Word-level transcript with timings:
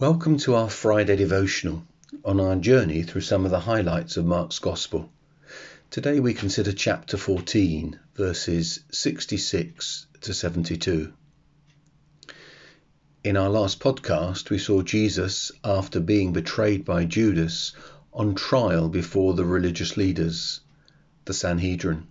Welcome 0.00 0.38
to 0.38 0.54
our 0.54 0.70
Friday 0.70 1.16
devotional 1.16 1.82
on 2.24 2.38
our 2.38 2.54
journey 2.54 3.02
through 3.02 3.22
some 3.22 3.44
of 3.44 3.50
the 3.50 3.58
highlights 3.58 4.16
of 4.16 4.24
Mark's 4.24 4.60
Gospel. 4.60 5.10
Today 5.90 6.20
we 6.20 6.34
consider 6.34 6.72
chapter 6.72 7.16
14, 7.16 7.98
verses 8.14 8.78
66 8.92 10.06
to 10.20 10.32
72. 10.32 11.12
In 13.24 13.36
our 13.36 13.48
last 13.48 13.80
podcast, 13.80 14.50
we 14.50 14.58
saw 14.58 14.82
Jesus, 14.82 15.50
after 15.64 15.98
being 15.98 16.32
betrayed 16.32 16.84
by 16.84 17.04
Judas, 17.04 17.72
on 18.12 18.36
trial 18.36 18.88
before 18.88 19.34
the 19.34 19.44
religious 19.44 19.96
leaders, 19.96 20.60
the 21.24 21.34
Sanhedrin. 21.34 22.06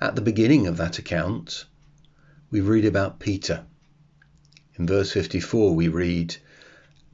At 0.00 0.16
the 0.16 0.22
beginning 0.22 0.66
of 0.66 0.78
that 0.78 0.98
account, 0.98 1.66
we 2.50 2.62
read 2.62 2.86
about 2.86 3.20
Peter. 3.20 3.66
In 4.76 4.86
verse 4.86 5.12
54, 5.12 5.74
we 5.74 5.88
read, 5.88 6.36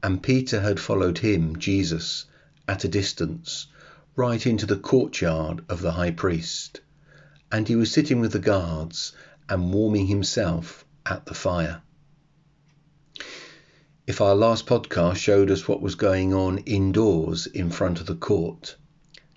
and 0.03 0.23
Peter 0.23 0.61
had 0.61 0.79
followed 0.79 1.19
him, 1.19 1.59
Jesus, 1.59 2.27
at 2.67 2.85
a 2.85 2.89
distance, 2.89 3.67
right 4.15 4.47
into 4.47 4.67
the 4.67 4.77
courtyard 4.77 5.65
of 5.69 5.81
the 5.81 5.93
high 5.93 6.11
priest. 6.11 6.81
And 7.51 7.67
he 7.67 7.77
was 7.77 7.91
sitting 7.91 8.21
with 8.21 8.33
the 8.33 8.39
guards 8.39 9.13
and 9.49 9.73
warming 9.73 10.07
himself 10.07 10.85
at 11.07 11.27
the 11.27 11.35
fire. 11.35 11.83
If 14.07 14.21
our 14.21 14.35
last 14.35 14.67
podcast 14.67 15.17
showed 15.17 15.51
us 15.51 15.67
what 15.67 15.83
was 15.83 15.95
going 15.95 16.33
on 16.33 16.59
indoors 16.59 17.47
in 17.47 17.71
front 17.71 18.01
of 18.01 18.07
the 18.07 18.15
court, 18.15 18.77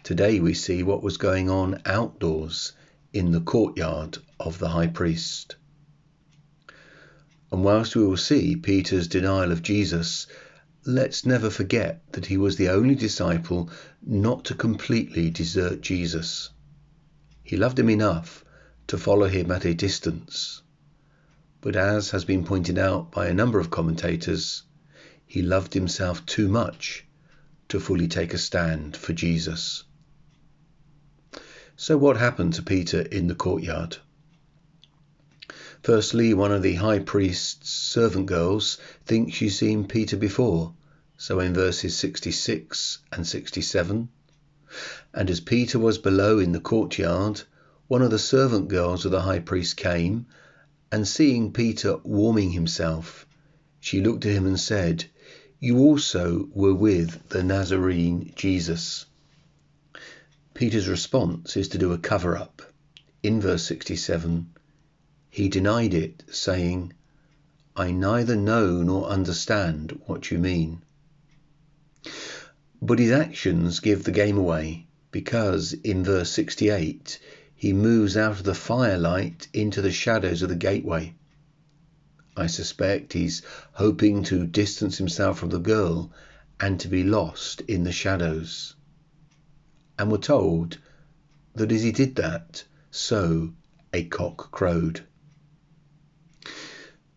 today 0.03 0.39
we 0.39 0.53
see 0.53 0.83
what 0.83 1.03
was 1.03 1.17
going 1.17 1.49
on 1.49 1.81
outdoors 1.85 2.73
in 3.13 3.31
the 3.31 3.41
courtyard 3.41 4.17
of 4.39 4.59
the 4.59 4.69
high 4.69 4.87
priest. 4.87 5.55
And 7.51 7.63
whilst 7.63 7.95
we 7.95 8.05
will 8.05 8.15
see 8.17 8.55
Peter's 8.55 9.09
denial 9.09 9.51
of 9.51 9.61
Jesus 9.61 10.27
let's 10.85 11.25
never 11.25 11.49
forget 11.49 12.01
that 12.13 12.25
he 12.25 12.37
was 12.37 12.55
the 12.55 12.69
only 12.69 12.95
disciple 12.95 13.69
not 14.01 14.45
to 14.45 14.55
completely 14.55 15.29
desert 15.29 15.81
Jesus. 15.81 16.49
He 17.43 17.57
loved 17.57 17.77
him 17.77 17.89
enough 17.89 18.43
to 18.87 18.97
follow 18.97 19.27
him 19.27 19.51
at 19.51 19.65
a 19.65 19.73
distance. 19.73 20.61
But 21.61 21.75
as 21.75 22.09
has 22.09 22.25
been 22.25 22.43
pointed 22.43 22.79
out 22.79 23.11
by 23.11 23.27
a 23.27 23.33
number 23.33 23.59
of 23.59 23.69
commentators, 23.69 24.63
he 25.25 25.41
loved 25.41 25.73
himself 25.73 26.25
too 26.25 26.47
much 26.47 27.05
to 27.69 27.79
fully 27.79 28.07
take 28.07 28.33
a 28.33 28.37
stand 28.37 28.97
for 28.97 29.13
Jesus. 29.13 29.83
So, 31.75 31.97
what 31.97 32.17
happened 32.17 32.53
to 32.55 32.63
Peter 32.63 33.01
in 33.01 33.27
the 33.27 33.35
courtyard? 33.35 33.97
Firstly, 35.83 36.31
one 36.35 36.51
of 36.51 36.61
the 36.61 36.75
high 36.75 36.99
priest's 36.99 37.71
servant 37.71 38.27
girls 38.27 38.77
thinks 39.07 39.33
she's 39.33 39.57
seen 39.57 39.87
Peter 39.87 40.15
before, 40.15 40.75
so 41.17 41.39
in 41.39 41.55
verses 41.55 41.95
66 41.95 42.99
and 43.11 43.25
67. 43.25 44.09
And 45.11 45.29
as 45.29 45.39
Peter 45.39 45.79
was 45.79 45.97
below 45.97 46.37
in 46.37 46.51
the 46.51 46.59
courtyard, 46.59 47.41
one 47.87 48.03
of 48.03 48.11
the 48.11 48.19
servant 48.19 48.67
girls 48.67 49.05
of 49.05 49.11
the 49.11 49.21
high 49.21 49.39
priest 49.39 49.75
came, 49.75 50.27
and 50.91 51.07
seeing 51.07 51.51
Peter 51.51 51.97
warming 52.03 52.51
himself, 52.51 53.25
she 53.79 54.01
looked 54.01 54.23
at 54.27 54.33
him 54.33 54.45
and 54.45 54.59
said, 54.59 55.05
You 55.59 55.79
also 55.79 56.47
were 56.53 56.75
with 56.75 57.27
the 57.29 57.41
Nazarene 57.41 58.33
Jesus. 58.35 59.07
Peter's 60.53 60.87
response 60.87 61.57
is 61.57 61.69
to 61.69 61.79
do 61.79 61.91
a 61.91 61.97
cover 61.97 62.37
up. 62.37 62.61
In 63.23 63.41
verse 63.41 63.63
67, 63.63 64.51
he 65.33 65.47
denied 65.47 65.93
it, 65.93 66.23
saying, 66.29 66.91
I 67.73 67.91
neither 67.91 68.35
know 68.35 68.83
nor 68.83 69.07
understand 69.07 69.97
what 70.05 70.29
you 70.29 70.37
mean. 70.37 70.81
But 72.81 72.99
his 72.99 73.11
actions 73.11 73.79
give 73.79 74.03
the 74.03 74.11
game 74.11 74.37
away, 74.37 74.87
because 75.09 75.71
in 75.71 76.03
verse 76.03 76.29
68 76.31 77.17
he 77.55 77.71
moves 77.71 78.17
out 78.17 78.31
of 78.31 78.43
the 78.43 78.53
firelight 78.53 79.47
into 79.53 79.81
the 79.81 79.91
shadows 79.91 80.41
of 80.41 80.49
the 80.49 80.55
gateway. 80.55 81.15
I 82.35 82.47
suspect 82.47 83.13
he's 83.13 83.41
hoping 83.71 84.23
to 84.25 84.45
distance 84.45 84.97
himself 84.97 85.39
from 85.39 85.49
the 85.49 85.59
girl 85.59 86.11
and 86.59 86.77
to 86.81 86.89
be 86.89 87.03
lost 87.03 87.61
in 87.61 87.85
the 87.85 87.93
shadows. 87.93 88.75
And 89.97 90.11
we're 90.11 90.17
told 90.17 90.77
that 91.55 91.71
as 91.71 91.83
he 91.83 91.93
did 91.93 92.15
that, 92.15 92.65
so 92.89 93.53
a 93.93 94.03
cock 94.03 94.51
crowed. 94.51 95.05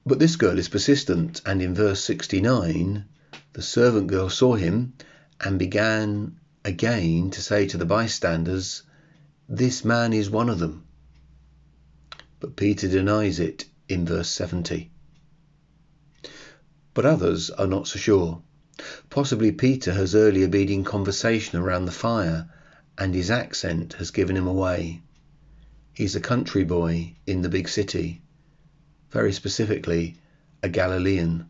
But 0.05 0.19
this 0.19 0.37
girl 0.37 0.59
is 0.59 0.69
persistent, 0.69 1.41
and 1.47 1.63
in 1.63 1.75
verse 1.75 2.05
69, 2.05 3.07
the 3.55 3.63
servant 3.63 4.09
girl 4.09 4.29
saw 4.29 4.55
him 4.55 4.93
and 5.41 5.59
began 5.59 6.37
again 6.63 7.31
to 7.31 7.41
say 7.41 7.67
to 7.69 7.79
the 7.79 7.87
bystanders, 7.87 8.83
This 9.49 9.83
man 9.83 10.13
is 10.13 10.29
one 10.29 10.51
of 10.51 10.59
them. 10.59 10.85
But 12.39 12.55
Peter 12.55 12.87
denies 12.87 13.41
it 13.41 13.65
in 13.89 14.05
verse 14.05 14.29
70. 14.29 14.91
But 16.93 17.07
others 17.07 17.49
are 17.49 17.67
not 17.67 17.89
so 17.89 17.99
sure. 17.99 18.43
Possibly 19.09 19.53
Peter 19.53 19.95
has 19.95 20.15
earlier 20.15 20.49
been 20.49 20.69
in 20.69 20.85
conversation 20.85 21.59
around 21.59 21.87
the 21.87 21.93
fire, 21.93 22.51
and 22.99 23.15
his 23.15 23.31
accent 23.31 23.95
has 23.95 24.11
given 24.11 24.37
him 24.37 24.47
away. 24.47 25.01
He's 25.95 26.15
a 26.15 26.21
country 26.21 26.65
boy 26.65 27.17
in 27.27 27.41
the 27.41 27.49
big 27.49 27.71
city 27.71 28.21
very 29.15 29.33
specifically, 29.33 30.17
a 30.61 30.69
Galilean. 30.69 31.49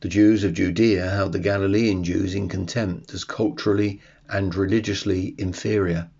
The 0.00 0.08
Jews 0.08 0.42
of 0.42 0.54
Judea 0.54 1.08
held 1.08 1.32
the 1.32 1.38
Galilean 1.38 2.02
Jews 2.02 2.34
in 2.34 2.48
contempt 2.48 3.14
as 3.14 3.22
culturally 3.22 4.00
and 4.28 4.52
religiously 4.52 5.36
inferior. 5.38 6.10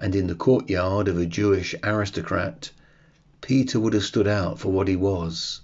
And 0.00 0.16
in 0.16 0.26
the 0.26 0.34
courtyard 0.34 1.06
of 1.06 1.16
a 1.16 1.26
Jewish 1.26 1.76
aristocrat, 1.84 2.72
Peter 3.40 3.78
would 3.78 3.92
have 3.92 4.02
stood 4.02 4.26
out 4.26 4.58
for 4.58 4.72
what 4.72 4.88
he 4.88 4.96
was 4.96 5.60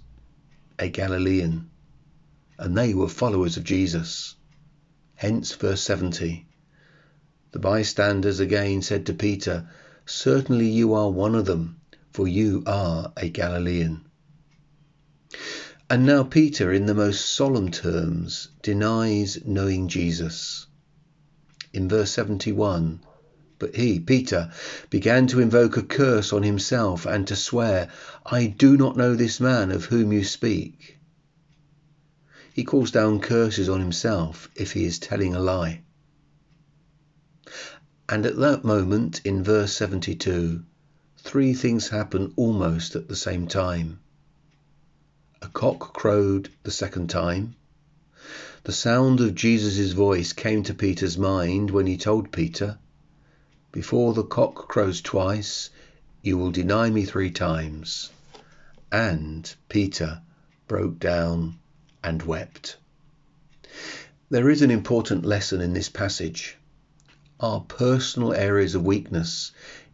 a 0.79 0.87
Galilean. 0.87 1.69
And 2.57 2.77
they 2.77 2.93
were 2.93 3.09
followers 3.09 3.57
of 3.57 3.65
Jesus. 3.65 4.33
Hence, 5.15 5.53
verse 5.55 5.81
70. 5.81 6.47
The 7.51 7.59
bystanders 7.59 8.39
again 8.39 8.81
said 8.81 9.07
to 9.07 9.13
Peter, 9.13 9.67
Certainly 10.05 10.69
you 10.69 10.93
are 10.93 11.11
one 11.11 11.35
of 11.35 11.45
them 11.45 11.80
for 12.11 12.27
you 12.27 12.63
are 12.65 13.11
a 13.17 13.29
Galilean. 13.29 14.01
And 15.89 16.05
now 16.05 16.23
Peter, 16.23 16.71
in 16.71 16.85
the 16.85 16.93
most 16.93 17.25
solemn 17.25 17.71
terms, 17.71 18.49
denies 18.61 19.39
knowing 19.45 19.87
Jesus. 19.87 20.65
In 21.73 21.89
verse 21.89 22.11
71, 22.11 23.01
but 23.59 23.75
he, 23.75 23.99
Peter, 23.99 24.51
began 24.89 25.27
to 25.27 25.39
invoke 25.39 25.77
a 25.77 25.83
curse 25.83 26.33
on 26.33 26.43
himself 26.43 27.05
and 27.05 27.27
to 27.27 27.35
swear, 27.35 27.89
I 28.25 28.47
do 28.47 28.75
not 28.75 28.97
know 28.97 29.15
this 29.15 29.39
man 29.39 29.71
of 29.71 29.85
whom 29.85 30.11
you 30.11 30.23
speak. 30.23 30.97
He 32.53 32.63
calls 32.63 32.91
down 32.91 33.19
curses 33.19 33.69
on 33.69 33.79
himself 33.79 34.49
if 34.55 34.73
he 34.73 34.85
is 34.85 34.99
telling 34.99 35.35
a 35.35 35.39
lie. 35.39 35.81
And 38.09 38.25
at 38.25 38.37
that 38.37 38.65
moment, 38.65 39.21
in 39.23 39.43
verse 39.43 39.73
72, 39.73 40.63
three 41.23 41.53
things 41.53 41.89
happen 41.89 42.33
almost 42.35 42.95
at 42.95 43.07
the 43.07 43.15
same 43.15 43.47
time. 43.47 43.99
A 45.41 45.47
cock 45.47 45.93
crowed 45.93 46.49
the 46.63 46.71
second 46.71 47.09
time. 47.09 47.55
The 48.63 48.71
sound 48.71 49.21
of 49.21 49.35
Jesus' 49.35 49.91
voice 49.91 50.33
came 50.33 50.63
to 50.63 50.73
Peter's 50.73 51.17
mind 51.17 51.71
when 51.71 51.87
he 51.87 51.97
told 51.97 52.31
Peter, 52.31 52.77
Before 53.71 54.13
the 54.13 54.23
cock 54.23 54.67
crows 54.67 55.01
twice, 55.01 55.69
you 56.21 56.37
will 56.37 56.51
deny 56.51 56.89
me 56.89 57.05
three 57.05 57.31
times. 57.31 58.09
And 58.91 59.53
Peter 59.69 60.21
broke 60.67 60.99
down 60.99 61.57
and 62.03 62.23
wept. 62.23 62.77
There 64.29 64.49
is 64.49 64.61
an 64.61 64.71
important 64.71 65.25
lesson 65.25 65.61
in 65.61 65.73
this 65.73 65.89
passage. 65.89 66.57
Our 67.39 67.61
personal 67.61 68.33
areas 68.33 68.75
of 68.75 68.83
weakness 68.83 69.51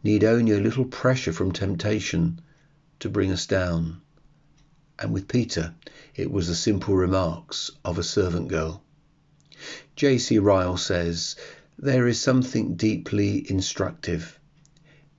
need 0.07 0.23
only 0.23 0.53
a 0.53 0.61
little 0.61 0.85
pressure 0.85 1.33
from 1.33 1.51
temptation 1.51 2.39
to 2.97 3.09
bring 3.09 3.29
us 3.29 3.45
down. 3.45 3.99
And 4.97 5.11
with 5.11 5.27
Peter, 5.27 5.75
it 6.15 6.31
was 6.31 6.47
the 6.47 6.55
simple 6.55 6.95
remarks 6.95 7.71
of 7.83 7.97
a 7.97 8.03
servant 8.03 8.47
girl. 8.47 8.81
J.C. 9.97 10.39
Ryle 10.39 10.77
says, 10.77 11.35
There 11.77 12.07
is 12.07 12.21
something 12.21 12.75
deeply 12.75 13.51
instructive. 13.51 14.39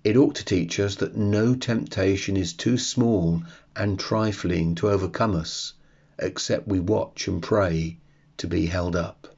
It 0.05 0.17
ought 0.17 0.37
to 0.37 0.45
teach 0.47 0.81
us 0.81 0.95
that 0.97 1.19
no 1.19 1.55
temptation 1.55 2.39
is 2.39 2.55
too 2.55 2.79
small 2.79 3.43
and 3.77 4.01
trifling 4.01 4.75
to 4.77 4.89
overcome 4.89 5.37
us, 5.37 5.75
except 6.19 6.67
we 6.67 6.81
watch 6.81 7.29
and 7.29 7.43
pray 7.43 7.99
to 8.39 8.47
be 8.47 8.65
held 8.65 8.97
up. 8.97 9.37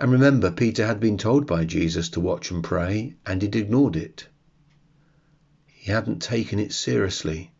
And 0.00 0.10
remember, 0.10 0.50
Peter 0.50 0.86
had 0.86 0.98
been 0.98 1.18
told 1.18 1.46
by 1.46 1.66
Jesus 1.66 2.08
to 2.10 2.20
watch 2.20 2.50
and 2.50 2.64
pray, 2.64 3.16
and 3.26 3.42
he'd 3.42 3.54
ignored 3.54 3.96
it. 3.96 4.28
He 5.66 5.92
hadn't 5.92 6.22
taken 6.22 6.58
it 6.58 6.72
seriously. 6.72 7.52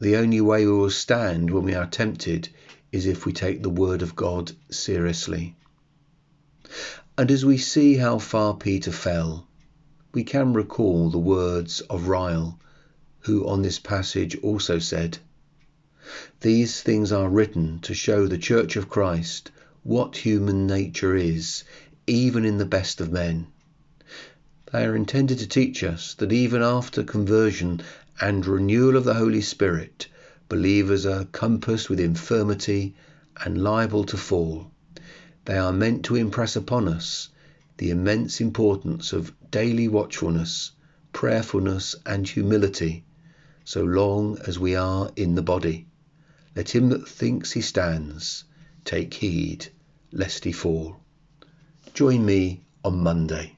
The 0.00 0.16
only 0.16 0.40
way 0.40 0.66
we 0.66 0.72
will 0.72 0.90
stand 0.90 1.52
when 1.52 1.62
we 1.62 1.74
are 1.74 1.86
tempted 1.86 2.48
is 2.90 3.06
if 3.06 3.24
we 3.24 3.32
take 3.32 3.62
the 3.62 3.70
Word 3.70 4.02
of 4.02 4.16
God 4.16 4.50
seriously. 4.68 5.54
And 7.16 7.30
as 7.30 7.44
we 7.44 7.56
see 7.56 7.94
how 7.94 8.18
far 8.18 8.56
Peter 8.56 8.90
fell, 8.90 9.46
we 10.12 10.24
can 10.24 10.54
recall 10.54 11.08
the 11.08 11.18
words 11.18 11.82
of 11.82 12.08
Ryle, 12.08 12.58
who 13.20 13.46
on 13.46 13.62
this 13.62 13.78
passage 13.78 14.36
also 14.42 14.80
said, 14.80 15.18
These 16.40 16.82
things 16.82 17.12
are 17.12 17.28
written 17.28 17.78
to 17.82 17.94
show 17.94 18.26
the 18.26 18.38
Church 18.38 18.74
of 18.74 18.88
Christ 18.88 19.52
what 19.82 20.18
human 20.18 20.66
nature 20.66 21.16
is, 21.16 21.64
even 22.06 22.44
in 22.44 22.58
the 22.58 22.66
best 22.66 23.00
of 23.00 23.10
men. 23.10 23.46
They 24.70 24.84
are 24.84 24.94
intended 24.94 25.38
to 25.38 25.48
teach 25.48 25.82
us 25.82 26.12
that 26.14 26.32
even 26.32 26.62
after 26.62 27.02
conversion 27.02 27.80
and 28.20 28.44
renewal 28.44 28.96
of 28.96 29.04
the 29.04 29.14
Holy 29.14 29.40
Spirit, 29.40 30.06
believers 30.50 31.06
are 31.06 31.24
compassed 31.24 31.88
with 31.88 31.98
infirmity 31.98 32.94
and 33.42 33.64
liable 33.64 34.04
to 34.04 34.18
fall. 34.18 34.70
They 35.46 35.56
are 35.56 35.72
meant 35.72 36.04
to 36.04 36.16
impress 36.16 36.56
upon 36.56 36.86
us 36.86 37.30
the 37.78 37.88
immense 37.90 38.38
importance 38.38 39.14
of 39.14 39.32
daily 39.50 39.88
watchfulness, 39.88 40.72
prayerfulness, 41.14 41.94
and 42.04 42.28
humility, 42.28 43.02
so 43.64 43.82
long 43.82 44.38
as 44.46 44.58
we 44.58 44.74
are 44.74 45.10
in 45.16 45.36
the 45.36 45.42
body. 45.42 45.86
Let 46.54 46.74
him 46.74 46.90
that 46.90 47.08
thinks 47.08 47.52
he 47.52 47.62
stands 47.62 48.44
take 48.84 49.14
heed 49.14 49.68
lest 50.12 50.44
he 50.44 50.52
fall. 50.52 50.96
Join 51.94 52.24
me 52.24 52.62
on 52.84 53.02
Monday. 53.02 53.56